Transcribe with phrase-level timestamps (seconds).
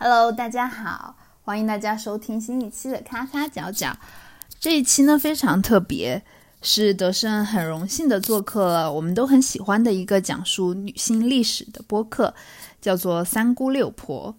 [0.00, 3.96] Hello，大家好，欢迎大家收听新一期的咔咔角角。
[4.60, 6.22] 这一期呢非常特别，
[6.62, 12.32] 是德胜很荣幸的做客了我们都很喜欢的一个讲述女性历史的播客，
[12.80, 14.32] 叫做《三姑六婆》。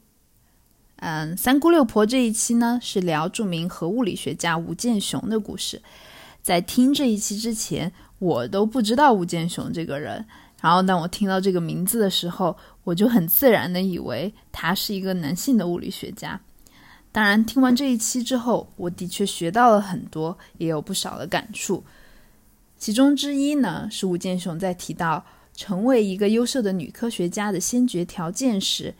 [1.02, 5.82] 嗯，《三姑六婆》这一期呢是聊著名核物理学家吴健雄的故事。
[6.42, 10.26] 在听这一期之前，我都不知道吴健雄这个人。
[10.62, 12.58] 然后当我听到这个名字的时候，
[12.90, 16.40] 我就很自然的以为他是一个男性的物理学家。
[17.12, 21.84] 当然，听完这一期之后，我的确学到了很多，也有不少的感触。
[22.78, 25.24] 其中之一呢，是吴健雄在提到
[25.56, 28.94] 成为一个优秀的女科学家的先决条件时，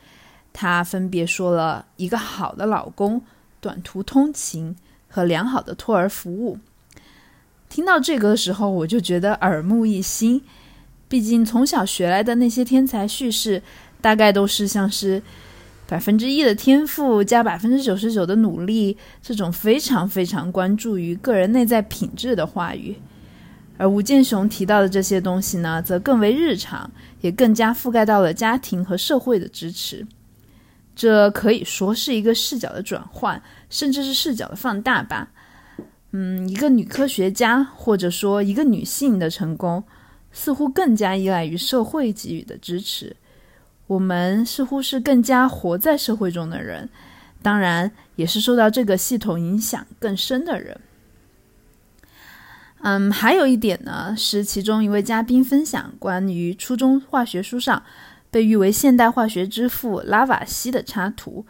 [0.52, 3.22] 他分别说了一个好的老公、
[3.60, 4.76] 短途通勤
[5.08, 6.58] 和良好的托儿服务。
[7.68, 10.42] 听到这个的时候，我就觉得耳目一新。
[11.10, 13.60] 毕竟从小学来的那些天才叙事，
[14.00, 15.20] 大概都是像是
[15.88, 22.94] 百分之一的天赋加百分之九十九的努力这种非常非常关注于个人内在品质的话语。
[23.76, 26.88] 而吴健雄提到的这些东西呢，则更为日常，
[27.22, 30.06] 也更加覆盖到了家庭和社会的支持。
[30.94, 35.30] 这可以说是一个视角的转换，甚至是视角的放大吧。
[36.12, 39.82] 嗯，一个女科学家，或者说一个女性的成功。
[40.32, 43.16] 似乎更加依赖于社会给予的支持，
[43.86, 46.88] 我们似乎是更加活在社会中的人，
[47.42, 50.80] 当然也是受到这个系统影响更深的人。
[52.82, 57.82] 嗯，还有一点呢，是其中一位嘉宾分享关于初中化学书上
[58.30, 61.44] 被誉为现代化学之父拉瓦锡的插图。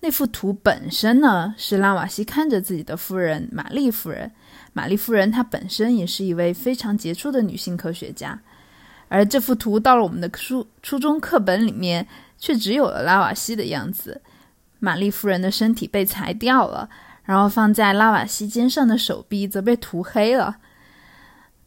[0.00, 4.30] 那幅图本身呢，是拉瓦锡看着自己的夫人玛丽夫人。
[4.74, 8.38] 玛丽夫人她本身也是一位非常杰出的女性科学家，
[9.08, 12.06] 而这幅图到了我们的初初中课本里面，
[12.38, 14.20] 却只有了拉瓦锡的样子。
[14.80, 16.90] 玛丽夫人的身体被裁掉了，
[17.24, 20.56] 然后放在拉瓦锡肩上的手臂则被涂黑了。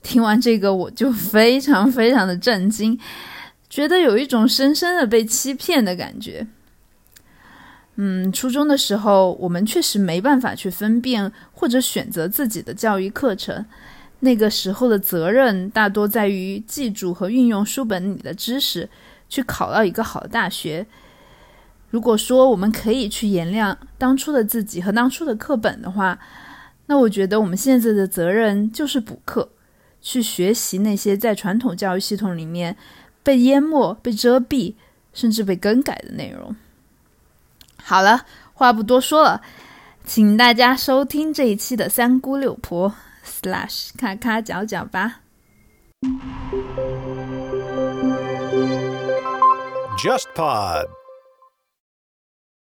[0.03, 2.99] 听完这个，我就非常非常的震惊，
[3.69, 6.45] 觉得有一种深深的被欺骗的感觉。
[7.99, 13.65] 嗯，初中的时候，我们确实没办法去分辨或者选择自己的教育课程。
[14.19, 18.89] 那个时候的责任大多在于记住和运用书本里的知识，
[19.27, 20.85] 去考到一个好的大学。
[21.89, 26.19] 如果说我们可以去原谅当初的自己和当初的课本的话，
[26.85, 29.49] 那我觉得我们现在的责任就是补课，
[30.01, 32.75] 去学习那些在传统教育系统里面
[33.23, 34.75] 被淹没、被遮蔽，
[35.13, 36.55] 甚至被更改的内容。
[37.89, 39.41] 好了，话不多说了，
[40.03, 42.93] 请大家收听这一期的三姑六婆
[43.25, 45.21] slash 咔咔角角吧。
[49.97, 50.87] JustPod，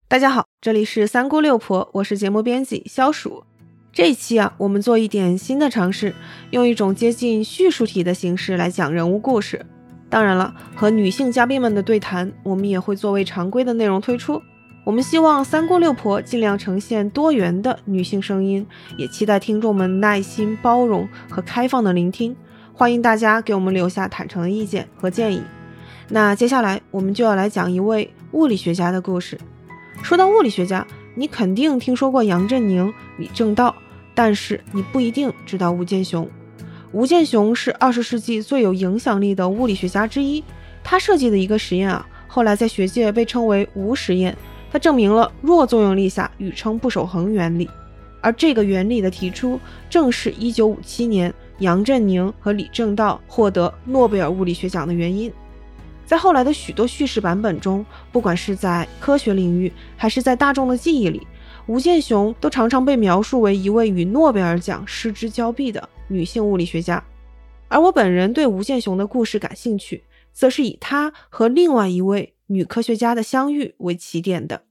[0.08, 3.44] 大家好，这里是三姑六婆，我是节目编辑肖鼠。
[3.92, 6.12] 这一期啊，我们做一点新的尝试，
[6.50, 9.64] 用一种接近叙述体的形式来讲人物故事。
[10.10, 14.42] 当然了，和女性嘉宾们的对谈，我们也会作为常规的内容推出。
[14.84, 18.66] 我们希望三姑六婆尽量呈现多元的女性声音，
[18.98, 22.34] 也期待听众们耐心、包容和开放的聆听。
[22.72, 25.40] 欢迎大家给我们留下坦诚的意见和建议。
[26.08, 29.38] 那接下来我们就要来讲一位物理学家的故事。
[30.02, 33.72] 说到物理学家，你肯定听说过杨振宁、李政道，
[34.14, 36.28] 但是你不一定知道吴健雄。
[36.90, 40.42] 吴健雄是二十世纪最有影响力的物理学家之一。
[40.82, 44.36] 他设计的一个实验啊，后来在学界被称为“吴实验”。
[44.72, 47.68] 它证明了弱作用力下宇称不守恒原理，
[48.22, 49.60] 而这个原理的提出，
[49.90, 55.30] 正是1957年杨振宁和李政道获得诺贝尔物理学奖的原因。
[56.06, 61.26] 在后来的许多叙事版本中，不管是在科学领域，还是在大众的记忆里，
[61.66, 67.04] 吴健雄都常常被描述为一位与诺贝尔奖失之交臂的女性物理学家。
[67.68, 70.02] 而我本人对吴健雄的故事感兴趣，
[70.32, 72.31] 则是以他和另外一位。
[72.48, 74.62] 女科学家的相遇为起点的。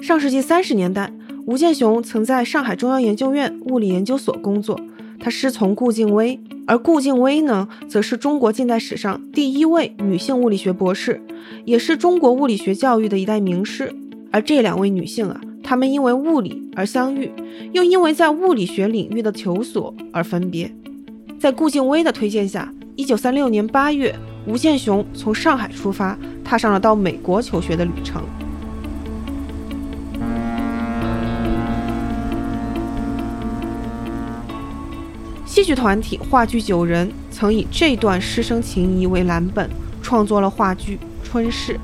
[0.00, 1.12] 上世纪三十年代，
[1.46, 4.80] 吴健雄曾在上海中央研究院物理研究所工作，
[5.20, 11.20] 他师从顾静薇，而顾静薇呢，则是中国近代史上第一位女性物理学博士，
[11.66, 13.94] 也是中国物理学教育的一代名师。
[14.30, 17.30] 而这两位女性啊，她们因为物理而相遇，
[17.72, 20.72] 又因为在物理学领域的求索而分别。
[21.38, 24.14] 在顾静薇的推荐下，一九三六年八月。
[24.48, 28.22] 吴健雄从上海出发，踏上了到美国求学的旅程。
[35.44, 39.68] 戏剧团体话剧九人曾以这段师生情谊为蓝本，
[40.00, 41.74] 创作了话剧《春逝》。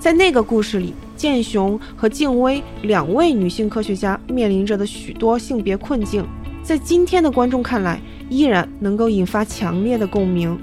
[0.00, 6.26] 在那个故事里，剑雄和静薇两位女性科学家面临着的许多性别困境，
[6.64, 10.58] 在今天的观众看来，依然能够引发强烈的共鸣。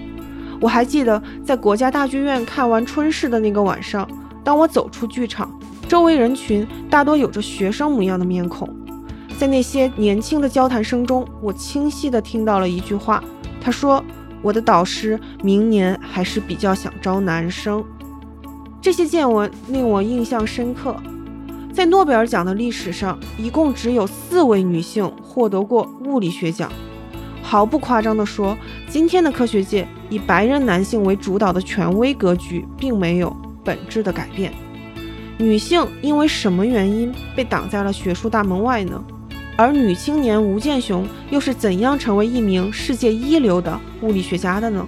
[0.60, 4.08] 我还记得在国家大剧院看完《春逝》的那个晚上，
[4.44, 5.52] 当我走出剧场，
[5.88, 8.68] 周围人群大多有着学生模样的面孔，
[9.38, 13.24] 在那些年轻的交谈声中，我清晰地听到了一句话，
[13.62, 14.04] 他说
[14.42, 17.84] ：“我的导师明年还是比较想招男生。”
[18.82, 20.96] 这些见闻令我印象深刻。
[21.74, 26.72] 在诺贝尔奖的历史上，一共只有四位女性获得过物理学奖。
[27.44, 28.58] 毫不夸张地说，
[28.90, 34.54] 今天的科学界以白人男性为主导的权威格局并没有本质的改变。
[35.38, 39.04] 女性因为什么原因被挡在了学术大门外呢？
[39.56, 44.86] 而女青年吴健雄又是怎样成为一名世界一流的物理学家的呢？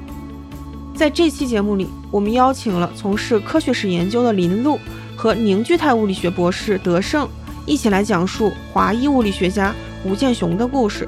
[0.95, 4.77] 在这期节目里，我们邀请了从事科学史研究的林璐
[5.16, 7.27] 和凝聚态物理学博士德胜，
[7.66, 9.74] 一起来讲述华裔物理学家
[10.04, 11.07] 吴健雄的故事。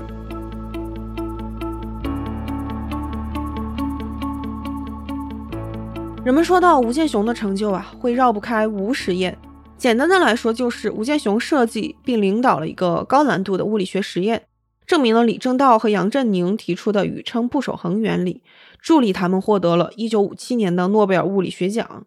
[6.23, 9.35] 人们说到吴健雄的成就啊，会绕不开吴实验。
[9.75, 14.43] 简单的来说，就是吴健雄设计并领导了一个高难度的物理学实验，
[14.85, 18.43] 证明了李政道和杨振宁提出的宇称不守恒原理。
[18.79, 22.05] 助力他们获得了一九五七年的诺贝尔物理学奖。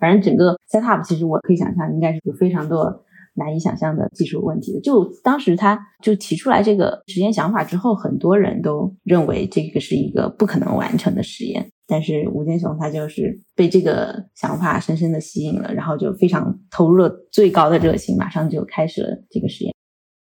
[0.00, 3.04] 反正整个 set up 其实我可以想象，应该是有非常多
[3.34, 4.80] 难以想象的技术问题的。
[4.80, 11.72] 就当时他就提出来这个实验想法之后，很多人都认为这个是一个不可能完成的实验。
[11.86, 19.74] 但是吴健雄他就是被这个想法深深的吸引了，然后就非常投入了最高的热情，马上就开始了这个实验。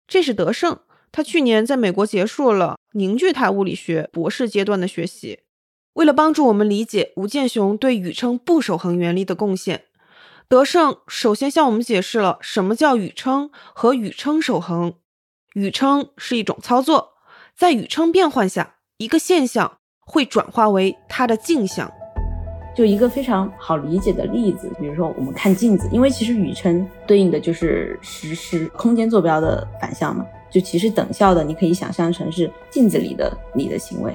[0.07, 0.79] 这是德胜，
[1.11, 5.39] 他去年在美国结束了凝聚态物理学博士阶段的学习。
[5.93, 9.85] 为了帮助我们理解吴健雄对宇称不守恒原理的贡献，
[10.49, 14.95] 德胜首先向我们解释了什么叫宇称和宇称守恒。
[15.53, 17.13] 宇称是一种操作，
[17.55, 21.91] 在宇称变换下，一个现象会转化为它的镜像。
[22.75, 34.13] 就一个非常好理解的例子，比如说我们看镜子，因为其实宇称对应的就是实时空间坐标的反向嘛，就其实等效的，你可以想象成是镜子里的你的行为。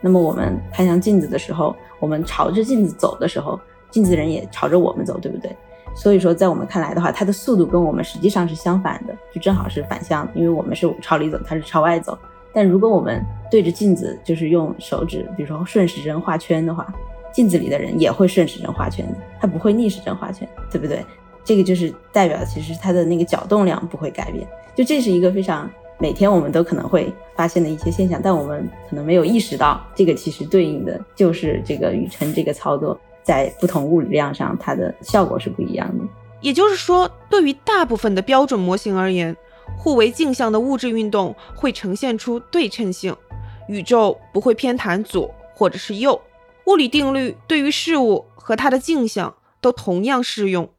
[0.00, 3.58] 那么我们看向镜子的时候，我们朝着镜子走的时候，
[3.90, 5.56] 镜子人也朝着我们走，对不对？
[5.94, 12.18] 所以说，在我们看来的话，它的速度跟我们实际上是相反的，就正好是反向，因为我们是朝里走，它是朝外走。
[12.52, 16.86] 但如果我们对着镜子，就是用手指，比如说顺时针画圈的话，
[17.32, 19.06] 镜子里的人也会顺时针画圈，
[19.40, 21.04] 它不会逆时针画圈，对不对？
[21.44, 25.70] 这个就是代表其实它的那个角动量不会改变，就这是一个非常。
[25.98, 36.04] 每天我们都可能会发现的一些现象，但我们可能没有意识到，这个其实对应的就是这个宇称这个操作，在不同物理量上，它的效果是不一样的。
[36.40, 39.36] 也就是说，对于大部分的标准模型而言，
[39.78, 43.16] 互为镜像的物质运动会呈现出对称性，
[43.68, 46.20] 宇宙不会偏袒左或者是右。
[46.66, 50.70] 物理定律对于事物和它的镜像都同样适用。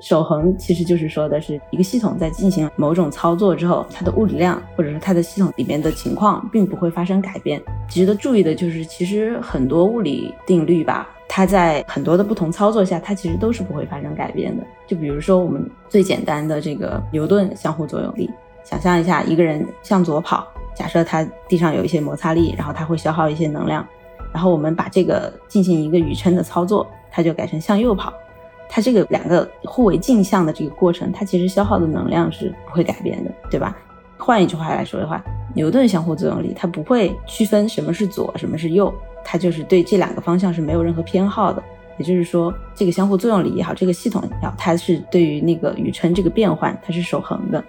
[0.00, 7.60] 守恒其实就是说的是一个系统在进行某种操作之后，它的物理量或者是它的系统里面的情况并不会发生改变。
[7.88, 14.62] 值得注意的就是，其实很多物理定律吧，它在很多的不同操作下，它其实都是不会发生改变的。
[14.86, 18.30] 就比如说我们最简单的这个牛顿相互作用力，
[18.62, 23.84] 想象一下一个人向左跑，假设他地上有一些摩擦力，然后他会消耗一些能量，
[24.32, 28.12] 然后我们把这个进行一个宇称的操作，它就改成向右跑。
[28.68, 33.76] 它这个两个互为镜像的这个过程，它其实消耗的能量是不会改变的，对吧？
[34.16, 35.22] 换一句话来说的话，
[35.54, 38.92] 牛顿相互作用力它不会区分什么是左，什么是右，
[39.24, 41.62] 它就是对这两个方向是没有任何偏好的。
[41.98, 47.64] 也就是说，这个相互作用力也好，这个系统也好，它是对于那个宇称这个变换，它是守恒的。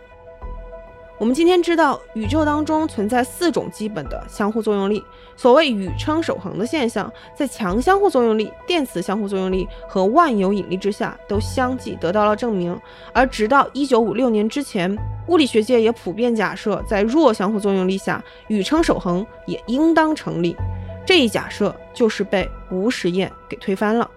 [1.20, 5.04] 我们今天知道，宇宙当中存在四种基本的相互作用力。
[5.36, 12.80] 所谓宇称守恒的现象，在强相互作用力、电磁相互作用力和万有引力之下，都相继得到了证明。
[13.12, 14.98] 而直到一九五六年之前，
[15.28, 20.56] 物理学界也普遍假设，在弱相互作用力下，宇称守恒也应当成立。
[21.06, 24.10] 这一假设就是被吴实验给推翻了。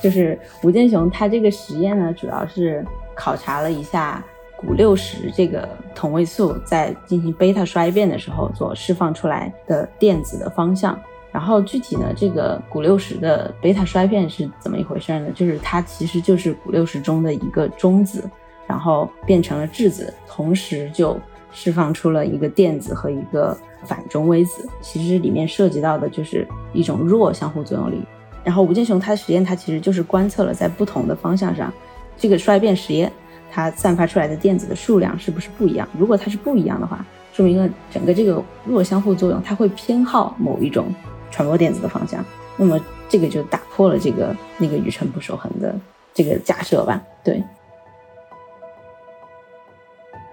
[0.00, 4.24] 就是吴健雄他这个实验呢，主要是考察了一下。
[4.66, 10.98] 五六十这个同位素在进行贝塔衰变的时候所释放出来的电子的方向，
[11.32, 15.28] 然后具体呢，这个钴六十的贝塔衰变是怎么一回事呢？
[15.34, 18.28] 就是它其实就是钴六十中的一个中子，
[18.66, 21.18] 然后变成了质子，同时就
[21.52, 24.68] 释放出了一个电子和一个反中微子。
[24.80, 28.02] 其实里面涉及到的就是一种弱相互作用力。
[28.42, 31.72] 然后吴健雄他的实验，他其实就是观测了在不同的方向上，
[32.16, 33.10] 这个衰变实验
[33.54, 35.88] 它散发出来的电子的数量是不是不一样？
[35.96, 40.92] 如果它是不一样的话，说明了整个这个弱相互作用，它会偏好某一种
[41.30, 42.24] 传播电子的方向。
[42.56, 45.78] 那么这个就打破了这个那个宇称不守恒的
[46.12, 47.00] 这个假设吧？
[47.22, 47.40] 对。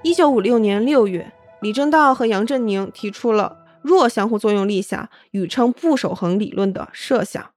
[0.01, 7.51] 一九五六年六月，李政道和杨振宁提出了弱相互作用力下宇称不守恒理论的设想。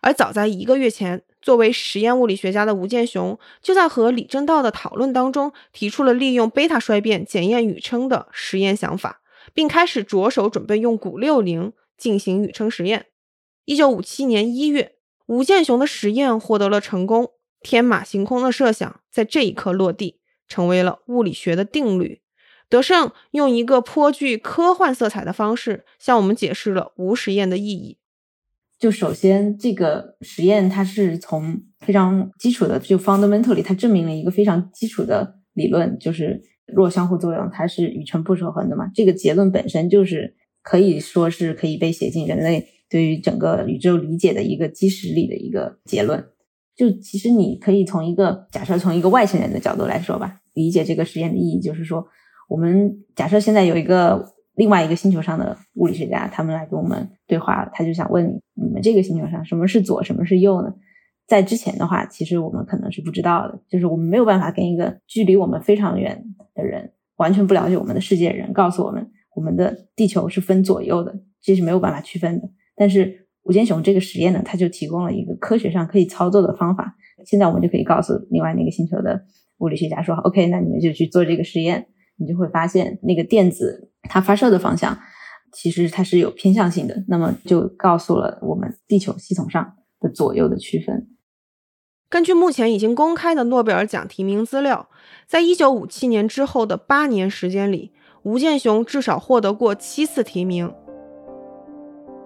[0.00, 9.20] 而早在一个月前，作为实验物理学家的吴健雄就在和李政道的讨论当中提出了利用贝塔衰变检验宇称的实验想法，
[9.52, 13.08] 并开始着手准备用钴六零进行宇称实验。
[13.66, 14.94] 一九五七年一月，
[15.26, 22.22] 吴健雄的实验获得了成功，天马行空的设想在这一刻落地，成为了物理学的定律。
[22.70, 27.98] 德胜用一个颇具科幻色彩的方式向我们解释了无实验的意义。
[28.78, 38.90] 就首先，这个实验它是从非常基础的，就 fundamentally，它证明了一个非常基础的理论，就是弱相互作用，它是宇称不守恒的嘛。
[38.92, 46.22] 这个结论本身就是可以说是可以被写进人类对于整个宇宙理解的一个基石里的一个结论。
[46.76, 52.04] 就其实你可以从一个假设，从一个外星人的角度来说吧，理解这个实验的意义，就是说，
[52.48, 54.33] 我们假设现在有一个。
[54.54, 60.72] 另外一个星球上的物理学家，他们来跟我们对话，他就想问你：们这个星球上什么是左，什么是右呢？
[61.26, 66.22] 在之前的话，其实我们可能是不知道的，就是我们没有办法跟一个距离我们非常远
[66.54, 72.48] 的人，完全不了解我们的世界的人，告诉我们我们的地球是分左右的，这是没有办法区分的。
[72.76, 76.94] 但是吴健雄这个实验呢，他就提供了一个科学上可以操作的方法。
[77.24, 79.24] 现在我们就可以告诉另外那个星球的
[79.58, 84.98] 物理学家说：“OK，那你们就去做这个实验。”你就会发现，那个电子它发射的方向，
[85.52, 87.04] 其实它是有偏向性的。
[87.08, 91.08] 那么就告诉了我们地球系统上的左右的区分。
[92.08, 94.88] 根据目前已经公开的诺贝尔奖提名资料，
[95.26, 97.92] 在一九五七年之后的八年时间里，
[98.22, 100.72] 吴健雄至少获得过七次提名。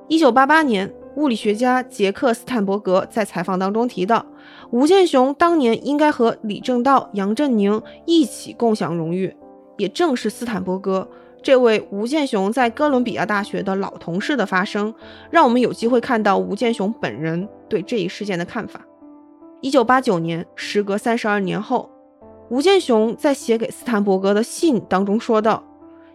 [0.09, 4.27] 一九八八年，物理学家杰克斯坦伯格在采访当中提到，
[4.71, 9.35] 吴健雄当年应该和李政道、杨振宁一起共享荣誉。
[9.79, 11.09] 也正是斯坦伯格
[11.43, 14.93] 这位吴健雄在哥伦比亚大学的老同事的发声，
[15.31, 18.85] 让我们有机会看到吴健雄本人对这一事件的看法。
[19.61, 21.91] 一九八九年，时隔三十二年后，
[22.51, 25.65] 吴健雄在写给斯坦伯格的信当中说道：“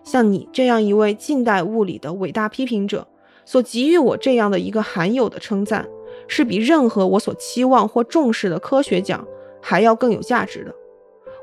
[0.03, 3.07] 像你这样一位近代物理的伟大批评者，
[3.45, 5.87] 所给予我这样的一个罕有的称赞，
[6.27, 9.25] 是比任何我所期望或重视的科学奖
[9.61, 10.73] 还要更有价值的。”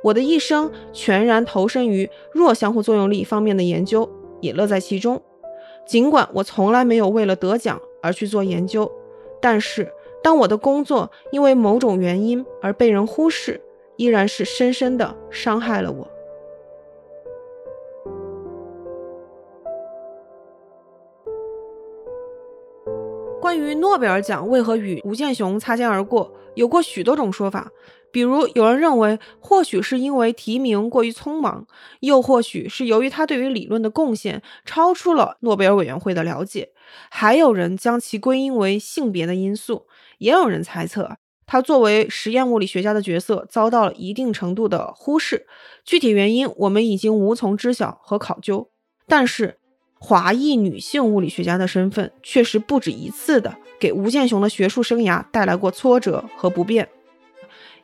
[0.03, 4.09] 我的一生全然投身于弱相互作用力方面的研究，
[4.41, 5.21] 也乐在其中。
[5.87, 8.91] 尽管我从来没有为了得奖而去做研究，
[9.41, 9.93] 但是
[10.23, 13.61] 当我的工作因为某种原因而被人忽视，
[13.97, 16.09] 依然是深深的伤害了我。
[23.41, 27.71] 关于诺贝尔奖为何与吴健雄擦肩而过，有过许多种说法。
[28.13, 31.67] 比如，有人认为，或许是因为提名过于匆忙，
[32.01, 36.71] 又或许是由于他对于理论的贡献超出了诺贝尔委员会的了解，
[37.11, 39.87] 还有人将其归因为性别的因素，
[40.19, 45.47] 也有人猜测他作为实验物理学家的角色遭到了一定程度的忽视。
[45.85, 48.71] 具体原因我们已经无从知晓和考究，
[49.09, 49.59] 但是
[49.99, 56.89] 华裔女性物理学家的身份确实不止一次的给吴健雄的学术生涯带来过挫折和不便。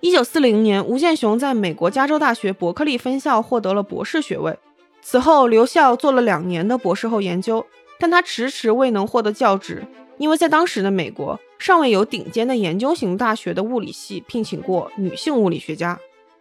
[0.01, 4.57] 一九四零年，吴健雄在美国加州大学伯克利分校获得了博士学位，
[5.01, 7.65] 此后留校做了两年的博士后研究，
[7.99, 9.87] 但他迟迟未能获得教职，
[10.19, 15.99] 因为在当时的美国尚未有顶尖的研究型大学的物理系聘请过女性物理学家。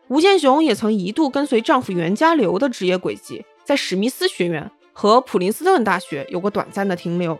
[0.09, 7.39] 吴健雄也曾一度跟随丈夫袁家骝的职业轨迹，在史密斯学院和普林斯顿大学有过短暂的停留，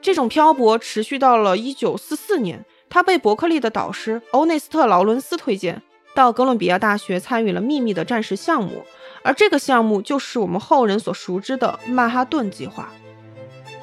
[0.00, 2.64] 这种漂泊持续到了一九四四年。
[2.94, 5.80] 他被伯克利的导师欧内斯特·劳伦斯推荐
[6.14, 8.84] 到哥伦比亚大学参与了秘密的战时项目，
[9.22, 12.90] 而这个项目就是我们后人所熟知的曼哈顿计划。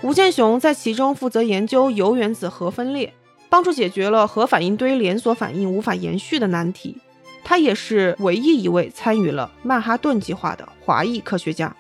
[0.04, 3.12] 吴健雄在其中负责研究铀原子核分裂，
[3.50, 7.00] 帮助解决了核反应堆连锁反应无法延续的难题。
[7.44, 11.76] 他也是唯一一位参与了曼哈顿计划的华裔科学家。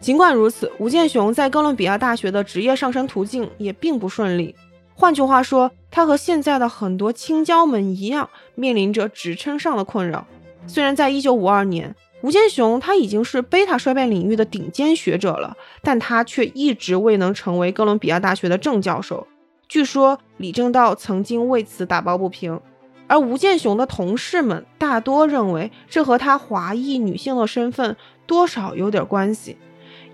[0.00, 4.56] 尽管如此，吴健雄在哥伦比亚大学的职业上升途径也并不顺利。
[4.94, 10.26] 换句话说，他和现在的很多青椒们一样，面临着职称上的困扰。
[10.66, 19.26] 虽然在1952年，吴健雄他已经是贝塔衰变领域的顶尖学者了，但他却一直未能成为哥伦比亚大学的正教授。
[19.68, 22.60] 据说李政道曾经为此打抱不平。
[23.06, 29.56] 而吴健雄的同事们大多认为，这和他华裔女性的身份多少有点关系。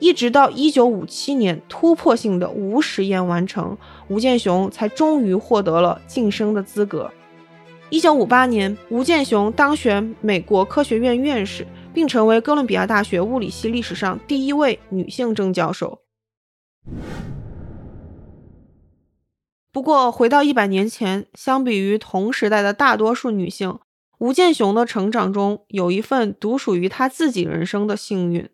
[0.04, 7.11] 一直到1957年，突破性的无实验完成，吴健雄才终于获得了晋升的资格。
[7.88, 16.00] 1958年，吴健雄当选美国科学院院士，并成为哥伦比亚大学物理系历史上第一位女性正教授。
[19.73, 23.78] 不过，回到一百年前，相比于同时代的大多数女性，
[24.18, 28.50] 吴健雄的成长中有一份独属于他自己人生的幸运。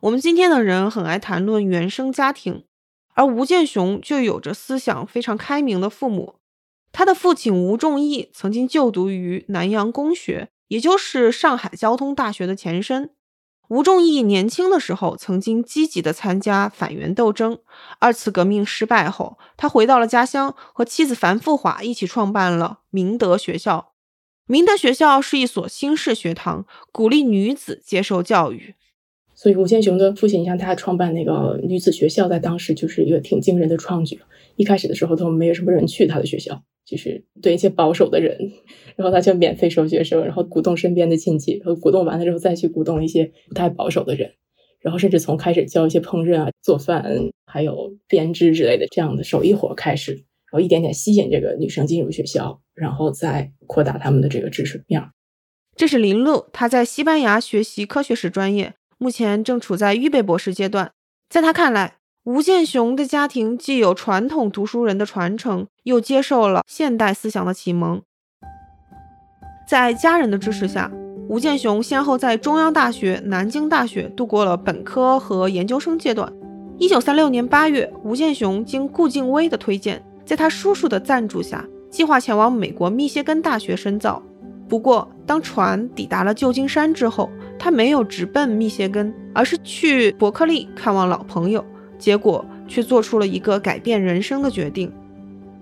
[0.00, 2.64] 我们今天的人很爱谈论原生家庭，
[3.12, 6.36] 而吴健雄就有着思想非常开明的父母。
[6.90, 13.10] 他的父亲吴仲义曾经就读于南洋公学，也就是上海交通大学的前身。
[13.68, 17.58] 吴仲义年轻的时候曾经积极地参加反元斗争。
[17.98, 23.92] 二次革命失败后，他回到了家乡，和妻子樊富华一起创办了明德学校。
[24.46, 28.74] 明德学校是一所新式学堂，鼓励女子接受教育。
[29.40, 34.20] 所以，吴建雄的父亲像他创办那个女子学校，在当时就是一个挺惊人的创举。
[34.56, 36.62] 一开始的时候都没有什么人去他的学校。
[36.84, 38.36] 就是对一些保守的人，
[38.96, 44.32] 然后他就免费收学生，然后鼓动身边的亲戚，然后鼓动完了之后再去鼓动一些不太保守的人，
[44.80, 55.00] 然后甚至从开始教一些烹饪啊、做饭，还有编织之类的这样的手艺活开始，然后一点点吸引这个女生进入学校，然后再扩大他们的这个知识面。
[55.76, 60.92] 这是林露，她在西班牙学习科学史专业，目前正处在预备博士阶段。
[61.28, 61.94] 在他看来。
[62.24, 68.02] 吴建雄的家庭既有传统读书人的传承，又接受了现代思想的启蒙。
[69.66, 70.92] 在家人的支持下，
[71.30, 76.30] 吴建雄先后在中央大学、南京大学度过了本科和研究生阶段。
[76.78, 84.22] 一九三六年八月，吴建雄经顾静薇的推荐，在他叔叔的赞助下，计划前往美国密歇根大学深造。
[84.70, 87.28] 不过，当船抵达了旧金山之后，
[87.58, 91.62] 他没有直奔密歇根，而是去伯克利看望老朋友。
[91.98, 94.90] 结果却做出了一个改变人生的决定，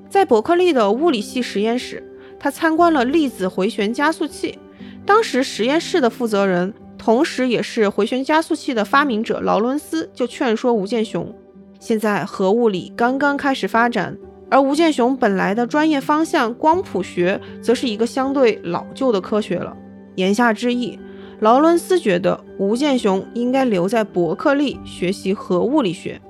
[0.08, 2.04] 在伯克利的物理系实验室，
[2.38, 4.56] 他参观了粒子回旋加速器。
[5.04, 11.34] 当时实验室的负责人，同时也是回旋加速器的发明者劳伦斯，就劝说吴健雄：
[11.80, 14.16] 现在核物理刚刚开始发展，
[14.50, 19.76] 而吴健雄本来的专业方向光谱学，则是一个相对老旧的科学了。
[20.16, 20.98] 言下之意。
[21.40, 26.20] 劳伦斯觉得吴健雄应该留在伯克利学习核物理学。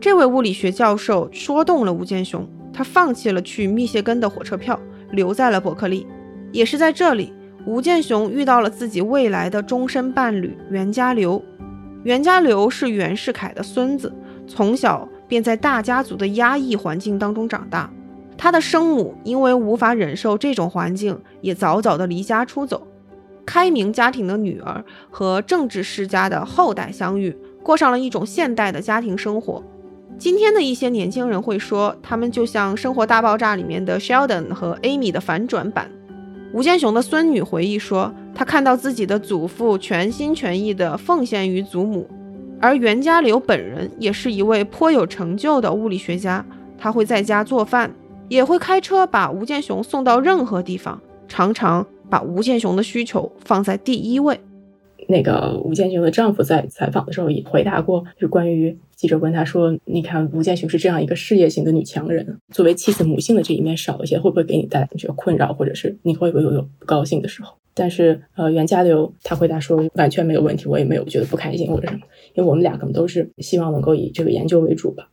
[0.00, 4.76] 这位物理学教授说动了吴健雄，他放弃了去密歇根的火车票，
[5.12, 6.04] 留在了伯克利。
[6.50, 7.32] 也是在这里，
[7.64, 11.40] 吴健雄遇到了自己未来的终身伴侣袁家流。
[12.02, 14.12] 袁家流是袁世凯的孙子，
[14.48, 17.90] 从小便在大家族的压抑环境当中长大。
[18.38, 22.86] 他的生母因为无法忍受这种环境，也早早的离家出走。
[23.46, 29.62] 开明家庭的女儿和政治世家的后代相遇，过上了一种现代的家庭生活。
[30.18, 35.90] 今天的一些年轻人会说，他们就像《生活大爆炸》里面的 Sheldon 和 Amy 的反转版。
[36.52, 42.08] 吴建雄的孙女回忆说，她看到自己的祖父全心全意地奉献于祖母，
[42.60, 46.44] 而袁家柳本人也是一位颇有成就的物理学家。
[46.78, 47.94] 他会在家做饭，
[48.28, 51.86] 也会开车把吴建雄送到任何地方，常常。
[52.08, 54.40] 把吴建雄的需求放在第一位。
[55.08, 72.00] 那个吴建雄的丈夫在采访的时候也回答过，就关于记者问他说：“你看吴建雄是这样一个事业型的女强人，作为妻子母性的这一面少一些，会不会给你带来一些困扰，或者是你会不会有不高兴的时候？”但是呃，袁家柳他回答说完全没有问题，我也没有觉得不开心或者什么，
[72.34, 75.10] 因为我们俩可能都是希望能够以这个研究为主吧。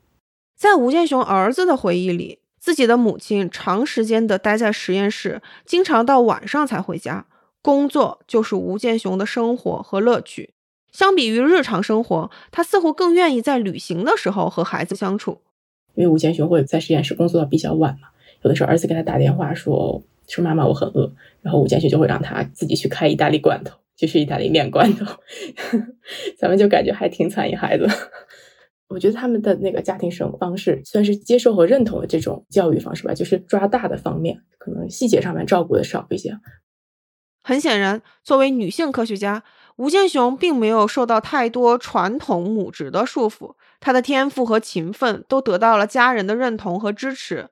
[0.57, 2.39] 在吴建雄儿子的回忆里。
[2.63, 7.25] 自己的母亲长时间的待在实验室，经常到晚上才回家。
[7.61, 10.53] 工作就是吴建雄的生活和乐趣。
[10.89, 15.41] 相比于日常生活，他似乎更愿意在旅行的时候和孩子相处。
[15.95, 18.07] 因为吴建雄会在实验室工作到比较晚嘛，
[18.43, 25.05] 有的时候儿子给他打电话说说妈妈我很饿，然后吴建雄就会让他自己去开意大利罐头，就是意大利面罐头。
[26.37, 27.87] 咱们就感觉还挺惨一孩子。
[28.89, 36.37] 我觉得他们的那个家庭生活方式，算是接受和认同的这种教育方式吧，就是抓大的方面，可能细节上面照顾的少一些。
[37.41, 39.43] 很显然，作为女性科学家，
[39.77, 47.49] 吴建雄并没有受到太多传统母职的束缚，他的天赋和勤奋都得到了家人的认同和支持。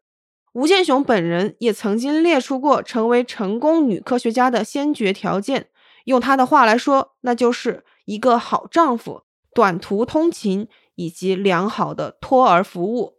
[0.54, 5.68] 吴健雄本人也曾经列出过成为成功女科学家的先决条件，
[6.06, 10.68] 用他的话来说，那就是一个好丈夫，短途通勤。
[10.96, 13.14] 以及良好的托儿服务。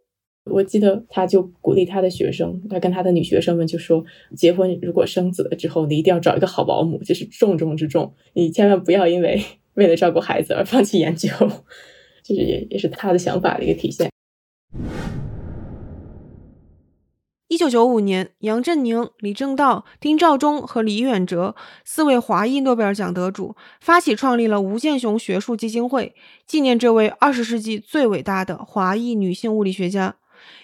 [0.45, 4.05] 我记得他就鼓励他的学生，他跟他的女学生们就说：
[4.37, 8.13] 结婚如果生子了之后，你一定要找一个好保姆，这是重中之重。
[8.33, 9.43] 你千万不要因为
[9.73, 11.27] 为了照顾孩子而放弃研究，
[12.23, 14.09] 就是也也是他的想法的一个体现。
[17.53, 26.15] 一九九五年，杨振宁、李政道、丁肇中和李远哲四位华裔诺贝尔奖得主发起创立了吴健雄学术基金会，
[26.47, 30.15] 纪念这位二十世纪最伟大的华裔女性物理学家。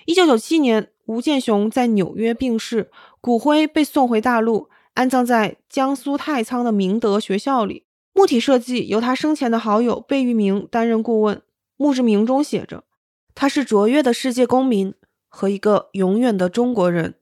[0.08, 2.89] 一九九七年，吴健雄在纽约病逝，
[3.21, 7.84] 骨灰被送回大陆，安葬在江苏太仓的明德学校里。
[8.13, 11.39] 墓体设计由他生前的好友贝聿铭担任顾问，
[11.78, 12.86] 墓志铭中写着
[13.36, 14.91] ：“他是卓越的世界公民。”
[15.29, 17.13] 和一个永远的中国人。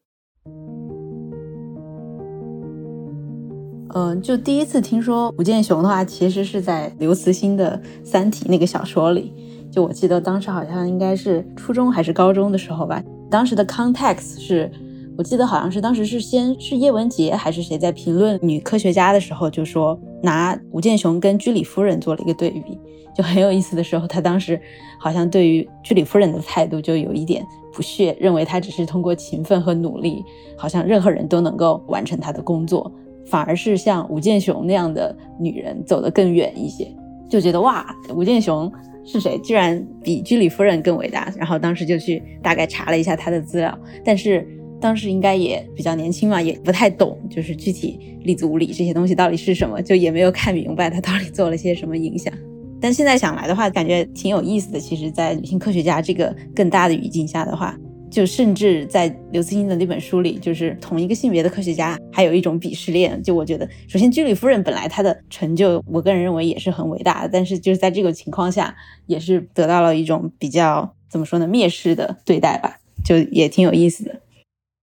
[3.93, 9.33] 嗯，就第一次听说吴健雄的话，其实是在刘慈欣的《三体》那个小说里。
[9.71, 13.01] 就我记得当时好像应该是初中还是高中的时候吧。
[13.29, 14.71] 当时的 context 是
[15.17, 22.80] 我记得好像是当时是先是叶文洁还是谁在评论女科学家的时候，就说拿吴健雄跟居里夫人做了一个对比，
[23.15, 24.60] 就很有意思的时候，他当时
[24.99, 27.43] 好像对于居里夫人的态度就有一点。
[27.73, 30.23] 不屑，认为她只是通过勤奋和努力，
[30.58, 32.91] 好像任何人都能够完成她的工作，
[33.27, 36.88] 反而是像吴健雄那样的女人走得更远一些，
[37.30, 38.71] 就觉得哇，吴健雄
[39.06, 39.38] 是谁？
[39.43, 41.32] 居然比居里夫人更伟大。
[41.38, 44.47] 然后当时就去大概查了一下他的资料，但是
[44.79, 52.33] 当时应该也比较年轻嘛，也不太懂，就是具体粒子物理这些东西到底是什么，就也没有看明白他到底做了些什么影响。
[52.79, 54.79] 但现在想来的话，感觉挺有意思的。
[54.79, 57.75] 其实，在女性科学家这个更大的语境下的话，
[58.11, 63.19] 就甚至在刘慈欣的那本书里，就是同一个性别的科学家，还有一种鄙视链。
[63.23, 68.75] 就我觉得，首先居里夫人本来她的成就，我个人认为也是很伟大的，但是就是在这个情况下，
[69.07, 74.21] 也是得到了一种比较怎么说呢，蔑视的对待吧，就也挺有意思的。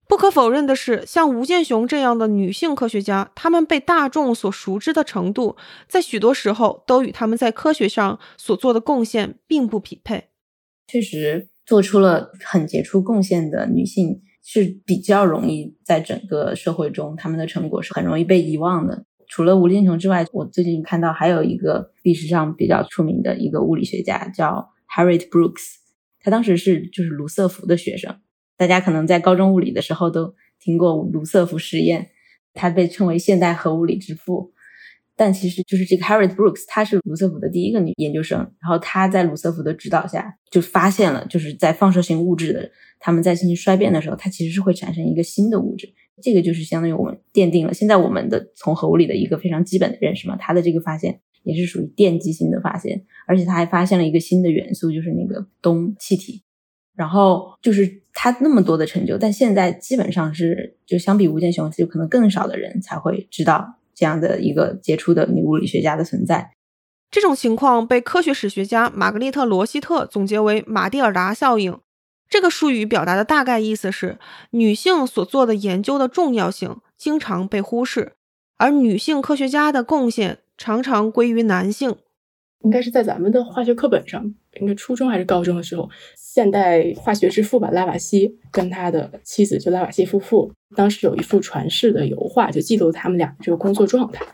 [0.06, 5.56] 不可否认的是，像吴健雄这样的女性科学家，她们被大众所熟知的程度，
[5.88, 10.28] 在许多时候都与她们在科学上所做的贡献并不匹配。
[10.86, 19.06] 确实，做出了很杰出贡献的女性是比较容易在整个社会中，她们的成果是很容易被遗忘的。
[19.26, 25.76] 除了吴健雄之外，我最近看到还有一个历史上比较出名的一个物理学家叫 Harriet Brooks，
[26.20, 28.20] 他当时是就是卢瑟福的学生。
[28.56, 32.10] 大家可能在高中物理的时候都听过卢瑟福实验，
[32.52, 34.52] 他被称为现代核物理之父。
[35.16, 38.38] 但其实就是这个 Harriet Brooks，她是卢瑟福的第一个女研究生。
[38.60, 45.94] 然后她在卢瑟福的指导下，就发现了，就是在放射性物质的它们在进行衰变的时候，它其实是会产生一个新的物质。
[46.20, 50.36] 这个就是相当于我们奠定了现在我们的从核物理的一个非常基本的认识嘛。
[50.36, 56.42] 他的这个发现也是属于奠基性的发现，而且他还发现了一个新的元素，就是那个氡气体。
[56.96, 66.52] 然后就是他那么多的成就，但现在基本上是就相比吴健雄，就可能更少的人才会知道这样的一个杰出的女物理学家的存在。
[67.10, 71.78] 这种情况被科学史学家玛格丽特·罗希特总结为马蒂尔达效应。
[72.28, 74.18] 这个术语表达的大概意思是，
[74.50, 78.14] 女性所做的研究的重要性经常被忽视，
[78.56, 81.96] 而女性科学家的贡献常常归于男性。
[82.62, 94.24] 应该是在咱们的化学课本上，应该初中还是高中的时候，现代化学之父吧，拉瓦锡跟他的妻子就拉瓦锡夫妇，当时有一幅传世的油画，就记录他们俩这个工作状态。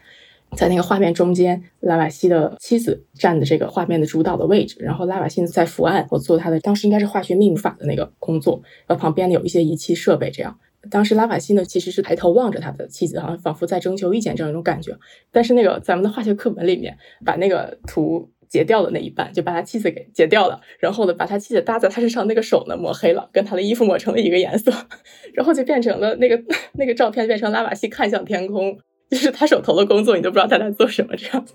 [0.56, 10.58] 在那个画面中间，拉瓦锡的妻子站的这个画面的主导的位置，然后拉瓦锡在伏案，我做他的当时应该是化学密法的那个工作，然后旁边呢有一些仪器设备这样。
[10.90, 14.96] 当时拉瓦锡呢，其实是抬头望着他的妻子，好像仿佛在征求意见这样一种感觉。
[15.30, 24.72] 但是那个咱们的化学课本里面，把那个图截掉的那一半，就把他妻子给截掉了，然后呢，把他妻子搭在他身上那个手呢抹黑了，跟他的衣服抹成了一个颜色，
[25.32, 26.38] 然后就变成了那个
[26.72, 28.76] 那个照片变成拉瓦西看向天空，
[29.08, 31.46] 就是他手头的工作你都不知道他在做什么，这样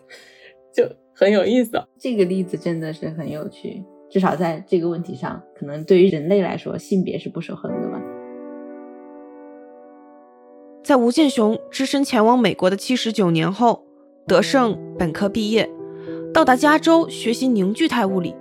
[0.73, 1.83] 就很有意思。
[1.99, 8.01] 这个例子真的是很有趣，至少在这个问题上，可能对于人类来说，性别是不守恒的吧。
[10.81, 13.83] 在吴健雄只身前往美国的七十九年后，
[14.27, 15.67] 德胜本科毕业，
[16.35, 18.35] 到达加州学习凝聚态物理。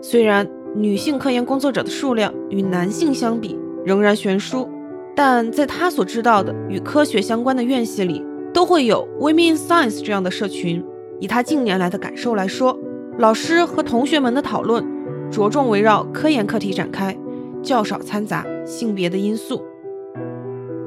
[0.00, 4.66] 虽然女性科研工作者的数量与男性相比仍然悬殊，
[5.14, 10.82] 但在他所知道的与科学相关的院系里，都会有 Women in Science 这样的社群。
[11.20, 12.74] 以他近年来的感受来说，
[13.18, 14.82] 老师和同学们的讨论
[15.30, 17.14] 着重围绕科研课题展开，
[17.62, 19.60] 较少掺杂性别的因素。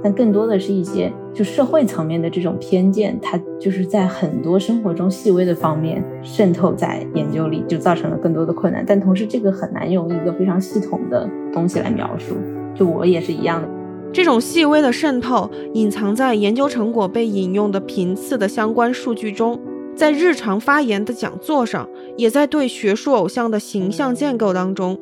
[0.03, 8.83] 但更多的是一些就社会层面的这种偏见，它就是在很多生活中细微的方面渗透在研究里，就造成了更多的困难。
[8.88, 12.35] 但同时，这个很难用一个非常系统的东西来描述。
[12.75, 13.67] 就我也是一样的，
[14.13, 19.59] 这种细微的渗透隐藏在研究成果被引用的频次的相关数据中，
[19.95, 24.97] 在日常发言的讲座上，也在对学术偶像的形象建构当中。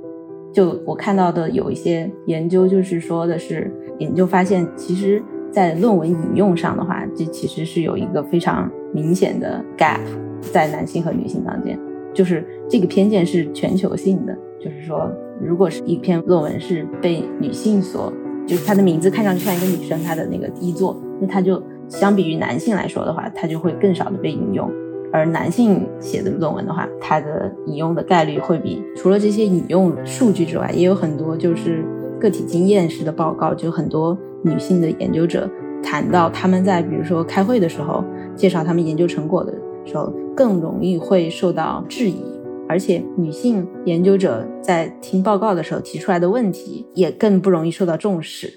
[0.54, 10.00] 就我看到的有一些研究，就是说的是研究发现，其实，在论文引用上的话，这其实是有一个非常明显的 gap
[10.42, 11.78] 在男性和女性当间，
[12.14, 18.12] 就是这个偏见是全球性的，就是说，如果是一篇论文是被女性所，
[18.48, 24.72] 就是她的名字看上去像一个女生，她的那个一作，那她就相比于男性来说的话，她就会更少的被引用。
[25.12, 31.86] 而男性写的论文的话，它的引用的概率会比除了这些引用数据之外，也有很多就是
[32.20, 35.50] 个体经验式的报告，就很多女性的研究者
[35.82, 38.04] 谈到他们在比如说开会的时候
[38.36, 39.54] 介绍他们研究成果的
[39.86, 42.22] 时候，更容易会受到质疑，
[42.68, 48.52] 而且女性研究者在听报告的时候提出来的问题也更不容易受到重视。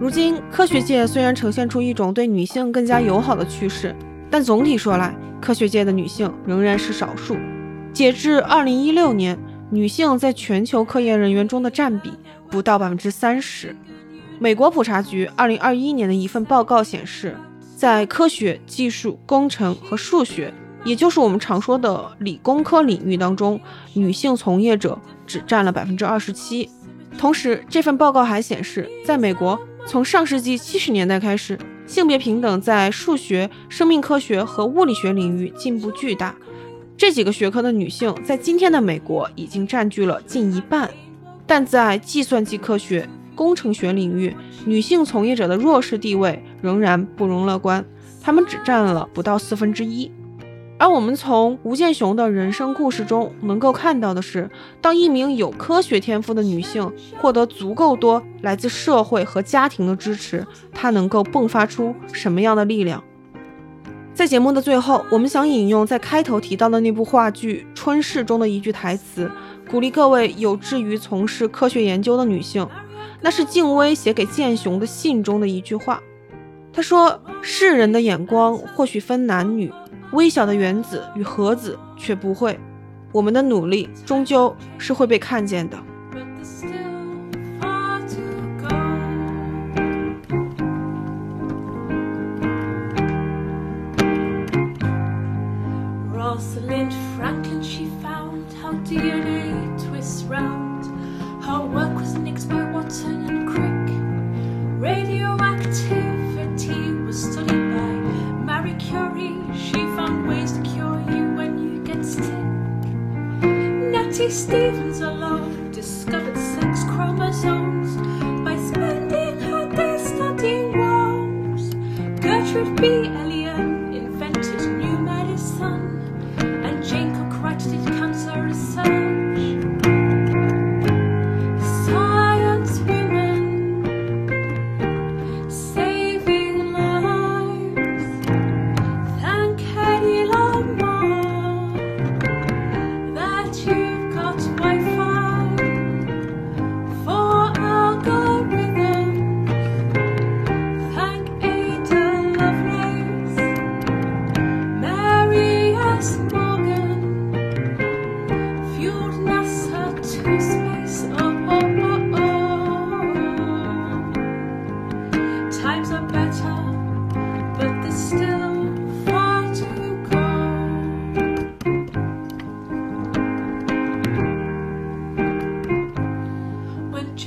[0.00, 3.92] 如今，科学界虽然呈现出一种对女性更加友好的趋势，
[4.30, 7.36] 但总体说来，科学界的女性仍然是少数。
[7.92, 9.36] 截至二零一六年，
[9.70, 12.12] 女性在全球科研人员中的占比
[12.48, 13.74] 不到百分之三十。
[14.38, 17.36] 美国普查局二零二一年的一份报告显示，
[17.74, 23.60] 在科学技术、工程和数学，也就是我们常说的理工科领域当中，
[23.94, 26.70] 女性从业者只占了百分之二十七。
[27.18, 29.58] 同时，这份报告还显示，在美国。
[29.88, 36.36] 从上世纪七十年代开始，性别平等在数学、生命科学和物理学领域进步巨大。
[36.94, 40.90] 这几个学科的女性在今天的美国已经占据了近一半，
[41.46, 47.82] 但在计算机科学、工程学领域，女性从业者的弱势地位仍然不容乐观，
[48.20, 50.12] 她们只占了不到四分之一。
[50.80, 54.48] 而我们从吴健雄的人生故事中能够看到的是，
[54.80, 63.02] 当一名有科学天赋的女性获得足够多来自社会和家庭的支持，她能够迸发出什么样的力量？
[64.14, 69.28] 在节目的最后，我们想引用在开头提到的那部话剧《春逝》中的一句台词，
[69.68, 72.64] 鼓励各位有志于从事科学研究的女性。
[73.20, 76.00] 那是静薇写给健雄的信中的一句话。
[76.72, 79.72] 她说：“世人的眼光或许分男女。”
[80.12, 82.58] 微小的原子与核子却不会，
[83.12, 85.78] 我们的努力终究是会被看见的。
[114.26, 116.17] Stevens alone discovered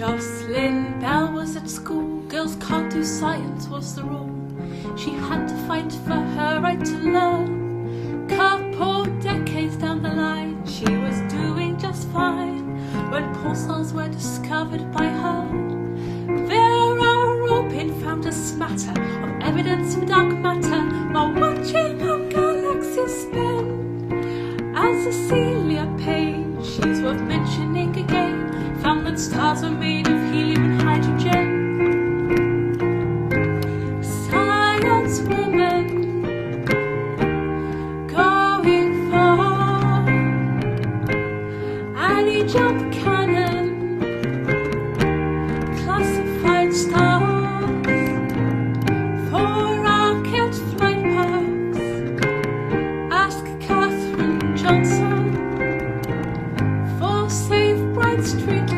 [0.01, 2.21] Jocelyn Bell was at school.
[2.21, 4.31] Girls can't do science was the rule.
[4.97, 8.27] She had to fight for her right to learn.
[8.27, 12.65] Couple decades down the line, she was doing just fine
[13.11, 15.45] when pulsars were discovered by her.
[16.47, 20.60] Vera Rupin found a smatter of evidence from dark matter.
[54.61, 55.33] Johnson.
[56.99, 58.70] For safe bright street